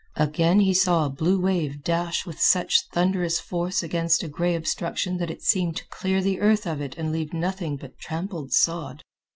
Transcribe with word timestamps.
Again, 0.15 0.61
he 0.61 0.73
saw 0.73 1.05
a 1.05 1.11
blue 1.11 1.39
wave 1.39 1.83
dash 1.83 2.25
with 2.25 2.41
such 2.41 2.87
thunderous 2.91 3.39
force 3.39 3.83
against 3.83 4.23
a 4.23 4.27
gray 4.27 4.55
obstruction 4.55 5.17
that 5.17 5.29
it 5.29 5.43
seemed 5.43 5.75
to 5.77 5.87
clear 5.89 6.23
the 6.23 6.39
earth 6.41 6.65
of 6.65 6.81
it 6.81 6.97
and 6.97 7.11
leave 7.11 7.33
nothing 7.33 7.77
but 7.77 7.99
trampled 7.99 8.51
sod. 8.51 9.03